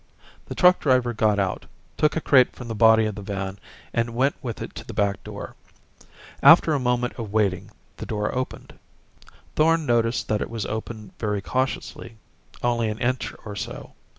The 0.47 0.55
truck 0.55 0.79
driver 0.79 1.13
got 1.13 1.37
out, 1.37 1.67
took 1.95 2.15
a 2.15 2.21
crate 2.21 2.55
from 2.55 2.67
the 2.67 2.73
body 2.73 3.05
of 3.05 3.13
the 3.13 3.21
van, 3.21 3.59
and 3.93 4.15
went 4.15 4.33
with 4.41 4.59
it 4.59 4.73
to 4.73 4.83
the 4.83 4.95
back 4.95 5.23
door. 5.23 5.55
After 6.41 6.73
a 6.73 6.79
moment 6.79 7.13
of 7.19 7.31
waiting, 7.31 7.69
the 7.97 8.07
door 8.07 8.33
opened. 8.33 8.79
Thorn 9.55 9.85
noticed 9.85 10.27
that 10.29 10.41
it 10.41 10.49
was 10.49 10.65
opened 10.65 11.11
very 11.19 11.39
cautiously, 11.39 12.17
only 12.63 12.89
an 12.89 12.97
inch 12.97 13.31
or 13.45 13.55
so. 13.55 13.93